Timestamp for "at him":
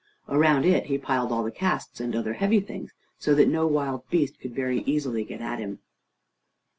5.41-5.77